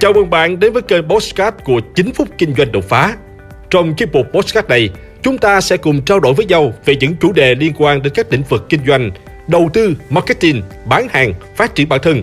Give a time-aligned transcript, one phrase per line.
[0.00, 3.16] Chào mừng bạn đến với kênh Postcard của 9 phút kinh doanh đột phá.
[3.70, 4.90] Trong chiếc mục Postcard này,
[5.22, 8.12] chúng ta sẽ cùng trao đổi với nhau về những chủ đề liên quan đến
[8.16, 9.10] các lĩnh vực kinh doanh,
[9.48, 12.22] đầu tư, marketing, bán hàng, phát triển bản thân,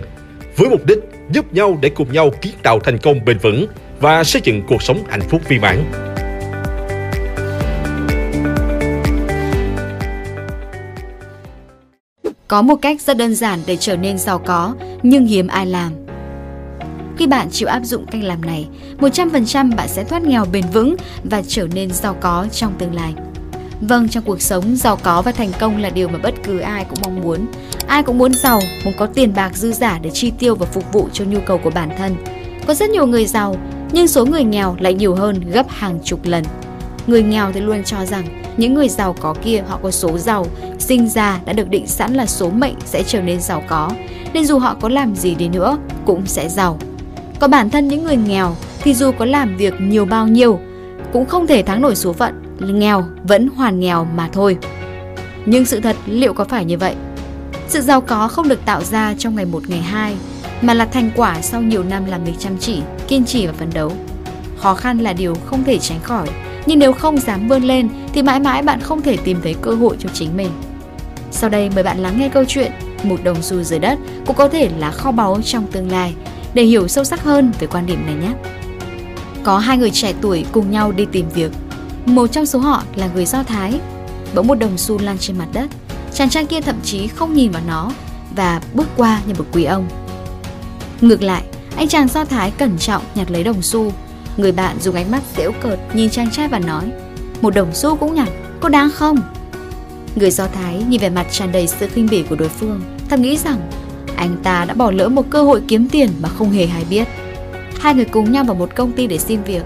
[0.56, 0.98] với mục đích
[1.30, 3.66] giúp nhau để cùng nhau kiến tạo thành công bền vững
[4.00, 5.84] và xây dựng cuộc sống hạnh phúc viên mãn.
[12.48, 16.05] Có một cách rất đơn giản để trở nên giàu có, nhưng hiếm ai làm.
[17.16, 20.96] Khi bạn chịu áp dụng cách làm này, 100% bạn sẽ thoát nghèo bền vững
[21.24, 23.14] và trở nên giàu có trong tương lai.
[23.80, 26.84] Vâng, trong cuộc sống, giàu có và thành công là điều mà bất cứ ai
[26.84, 27.46] cũng mong muốn.
[27.86, 30.92] Ai cũng muốn giàu, muốn có tiền bạc dư giả để chi tiêu và phục
[30.92, 32.16] vụ cho nhu cầu của bản thân.
[32.66, 33.56] Có rất nhiều người giàu,
[33.92, 36.44] nhưng số người nghèo lại nhiều hơn gấp hàng chục lần.
[37.06, 38.24] Người nghèo thì luôn cho rằng
[38.56, 40.46] những người giàu có kia họ có số giàu,
[40.78, 43.90] sinh ra đã được định sẵn là số mệnh sẽ trở nên giàu có,
[44.32, 46.78] nên dù họ có làm gì đi nữa cũng sẽ giàu.
[47.40, 50.60] Còn bản thân những người nghèo thì dù có làm việc nhiều bao nhiêu
[51.12, 54.58] cũng không thể thắng nổi số phận, nghèo vẫn hoàn nghèo mà thôi.
[55.46, 56.94] Nhưng sự thật liệu có phải như vậy?
[57.68, 60.16] Sự giàu có không được tạo ra trong ngày một ngày hai,
[60.62, 63.70] mà là thành quả sau nhiều năm làm việc chăm chỉ, kiên trì và phấn
[63.74, 63.92] đấu.
[64.58, 66.28] Khó khăn là điều không thể tránh khỏi,
[66.66, 69.74] nhưng nếu không dám vươn lên thì mãi mãi bạn không thể tìm thấy cơ
[69.74, 70.50] hội cho chính mình.
[71.30, 72.72] Sau đây mời bạn lắng nghe câu chuyện
[73.02, 76.14] Một đồng xu dưới đất cũng có thể là kho báu trong tương lai
[76.56, 78.34] để hiểu sâu sắc hơn về quan điểm này nhé.
[79.44, 81.52] Có hai người trẻ tuổi cùng nhau đi tìm việc.
[82.06, 83.80] Một trong số họ là người Do Thái.
[84.34, 85.70] Bỗng một đồng xu lăn trên mặt đất.
[86.14, 87.92] Chàng trai kia thậm chí không nhìn vào nó
[88.36, 89.88] và bước qua như một quý ông.
[91.00, 91.42] Ngược lại,
[91.76, 93.92] anh chàng Do Thái cẩn trọng nhặt lấy đồng xu
[94.36, 96.84] Người bạn dùng ánh mắt dễu cợt nhìn chàng trai và nói
[97.40, 98.28] Một đồng xu cũng nhặt,
[98.60, 99.16] có đáng không?
[100.14, 103.22] Người Do Thái nhìn vẻ mặt tràn đầy sự khinh bỉ của đối phương Thầm
[103.22, 103.70] nghĩ rằng
[104.16, 107.08] anh ta đã bỏ lỡ một cơ hội kiếm tiền mà không hề hay biết.
[107.80, 109.62] Hai người cùng nhau vào một công ty để xin việc.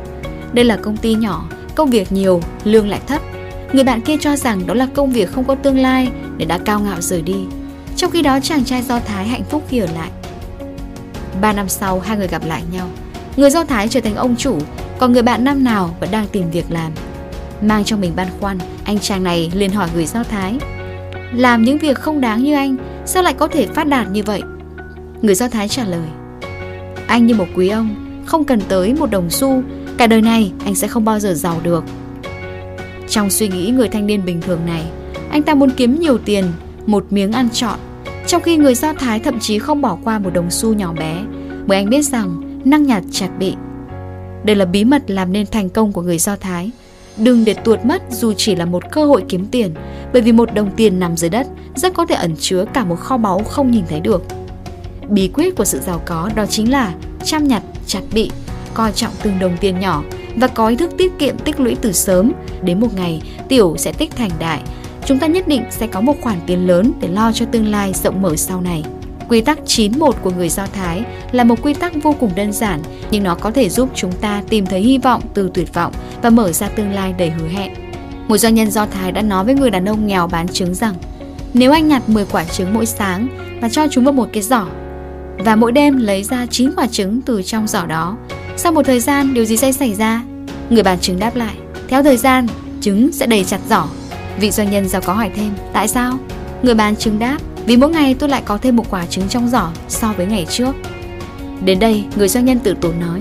[0.53, 3.22] Đây là công ty nhỏ, công việc nhiều, lương lại thấp.
[3.72, 6.59] Người bạn kia cho rằng đó là công việc không có tương lai nên đã
[6.59, 7.44] cao ngạo rời đi.
[7.97, 10.11] Trong khi đó chàng trai Do Thái hạnh phúc khi ở lại.
[11.41, 12.87] Ba năm sau hai người gặp lại nhau.
[13.37, 14.59] Người Do Thái trở thành ông chủ,
[14.99, 16.93] còn người bạn năm nào vẫn đang tìm việc làm.
[17.62, 20.59] Mang trong mình băn khoăn, anh chàng này liền hỏi người Do Thái.
[21.32, 22.77] Làm những việc không đáng như anh,
[23.10, 24.43] sao lại có thể phát đạt như vậy?
[25.22, 26.09] Người Do Thái trả lời.
[27.06, 27.94] Anh như một quý ông,
[28.26, 29.62] không cần tới một đồng xu,
[29.97, 31.84] cả đời này anh sẽ không bao giờ giàu được.
[33.09, 34.84] Trong suy nghĩ người thanh niên bình thường này,
[35.31, 36.44] anh ta muốn kiếm nhiều tiền,
[36.87, 37.78] một miếng ăn trọn,
[38.26, 41.25] trong khi người Do Thái thậm chí không bỏ qua một đồng xu nhỏ bé,
[41.66, 43.54] bởi anh biết rằng năng nhạt chặt bị.
[44.44, 46.70] Đây là bí mật làm nên thành công của người Do Thái.
[47.16, 49.75] Đừng để tuột mất dù chỉ là một cơ hội kiếm tiền,
[50.12, 52.97] bởi vì một đồng tiền nằm dưới đất rất có thể ẩn chứa cả một
[52.97, 54.25] kho báu không nhìn thấy được.
[55.09, 56.94] Bí quyết của sự giàu có đó chính là
[57.25, 58.31] chăm nhặt, chặt bị,
[58.75, 60.03] coi trọng từng đồng tiền nhỏ
[60.37, 62.32] và có ý thức tiết kiệm tích lũy từ sớm.
[62.62, 64.60] Đến một ngày, tiểu sẽ tích thành đại.
[65.04, 67.93] Chúng ta nhất định sẽ có một khoản tiền lớn để lo cho tương lai
[67.93, 68.84] rộng mở sau này.
[69.31, 72.83] Quy tắc 91 của người Do Thái là một quy tắc vô cùng đơn giản,
[73.11, 75.93] nhưng nó có thể giúp chúng ta tìm thấy hy vọng từ tuyệt vọng
[76.23, 77.73] và mở ra tương lai đầy hứa hẹn.
[78.29, 80.95] Một doanh nhân Do Thái đã nói với người đàn ông nghèo bán trứng rằng
[81.55, 83.29] nếu anh nhặt 10 quả trứng mỗi sáng
[83.61, 84.67] và cho chúng vào một cái giỏ
[85.39, 88.17] và mỗi đêm lấy ra 9 quả trứng từ trong giỏ đó,
[88.57, 90.23] sau một thời gian điều gì sẽ xảy ra?
[90.71, 91.55] Người bán trứng đáp lại,
[91.89, 92.47] theo thời gian,
[92.81, 93.87] trứng sẽ đầy chặt giỏ.
[94.41, 96.19] Vị doanh nhân giàu có hỏi thêm, tại sao?
[96.62, 99.48] Người bán trứng đáp, vì mỗi ngày tôi lại có thêm một quả trứng trong
[99.48, 100.72] giỏ so với ngày trước.
[101.65, 103.21] Đến đây, người doanh nhân tự tốn nói,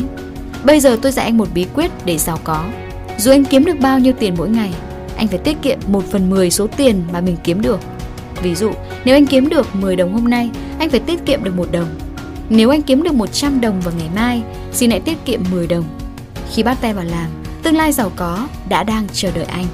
[0.64, 2.66] Bây giờ tôi dạy anh một bí quyết để giàu có.
[3.18, 4.74] Dù anh kiếm được bao nhiêu tiền mỗi ngày,
[5.18, 7.80] Anh phải tiết kiệm 1 phần 10 số tiền mà mình kiếm được.
[8.42, 8.72] Ví dụ,
[9.06, 10.50] nếu anh kiếm được 10 đồng hôm nay,
[10.80, 11.88] Anh phải tiết kiệm được 1 đồng.
[12.50, 14.42] Nếu anh kiếm được 100 đồng vào ngày mai,
[14.72, 15.84] Xin hãy tiết kiệm 10 đồng.
[16.52, 17.28] Khi bắt tay vào làm
[17.64, 19.66] Tương lai giàu có đã đang chờ đợi anh.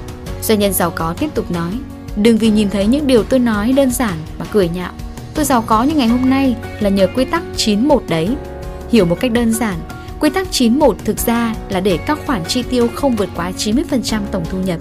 [0.42, 1.72] Doanh nhân giàu có tiếp tục nói
[2.16, 4.92] Đừng vì nhìn thấy những điều tôi nói đơn giản mà cười nhạo.
[5.34, 8.28] Tôi giàu có như ngày hôm nay là nhờ quy tắc 91 đấy.
[8.92, 9.74] Hiểu một cách đơn giản,
[10.20, 14.20] quy tắc 91 thực ra là để các khoản chi tiêu không vượt quá 90%
[14.32, 14.80] tổng thu nhập.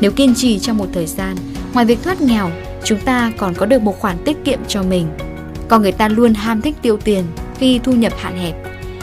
[0.00, 1.36] Nếu kiên trì trong một thời gian,
[1.72, 2.50] ngoài việc thoát nghèo,
[2.84, 5.06] chúng ta còn có được một khoản tiết kiệm cho mình.
[5.68, 7.24] Còn người ta luôn ham thích tiêu tiền
[7.58, 8.54] khi thu nhập hạn hẹp.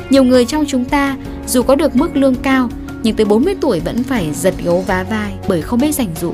[0.09, 1.17] Nhiều người trong chúng ta
[1.47, 2.69] dù có được mức lương cao
[3.03, 6.33] nhưng tới 40 tuổi vẫn phải giật gấu vá vai bởi không biết dành dụm.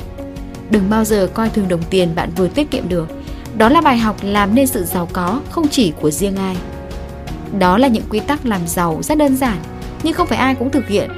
[0.69, 3.07] Đừng bao giờ coi thường đồng tiền bạn vừa tiết kiệm được.
[3.57, 6.55] Đó là bài học làm nên sự giàu có không chỉ của riêng ai.
[7.59, 9.57] Đó là những quy tắc làm giàu rất đơn giản,
[10.03, 11.09] nhưng không phải ai cũng thực hiện.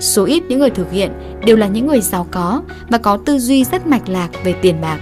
[0.00, 1.12] Số ít những người thực hiện
[1.44, 4.80] đều là những người giàu có và có tư duy rất mạch lạc về tiền
[4.80, 4.98] bạc.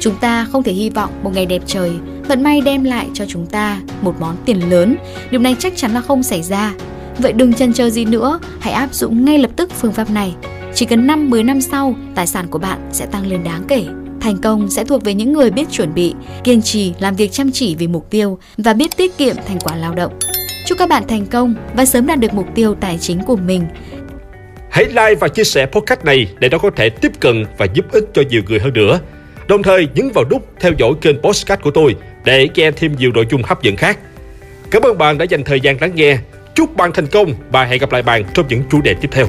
[0.00, 1.92] Chúng ta không thể hy vọng một ngày đẹp trời,
[2.28, 4.96] vận may đem lại cho chúng ta một món tiền lớn,
[5.30, 6.74] điều này chắc chắn là không xảy ra.
[7.18, 10.34] Vậy đừng chần chờ gì nữa, hãy áp dụng ngay lập tức phương pháp này.
[10.74, 13.84] Chỉ cần 5-10 năm sau, tài sản của bạn sẽ tăng lên đáng kể.
[14.20, 17.50] Thành công sẽ thuộc về những người biết chuẩn bị, kiên trì, làm việc chăm
[17.52, 20.18] chỉ vì mục tiêu và biết tiết kiệm thành quả lao động.
[20.66, 23.66] Chúc các bạn thành công và sớm đạt được mục tiêu tài chính của mình.
[24.70, 27.92] Hãy like và chia sẻ podcast này để nó có thể tiếp cận và giúp
[27.92, 29.00] ích cho nhiều người hơn nữa.
[29.48, 33.12] Đồng thời nhấn vào nút theo dõi kênh podcast của tôi để nghe thêm nhiều
[33.14, 33.98] nội dung hấp dẫn khác.
[34.70, 36.18] Cảm ơn bạn đã dành thời gian lắng nghe.
[36.54, 39.26] Chúc bạn thành công và hẹn gặp lại bạn trong những chủ đề tiếp theo.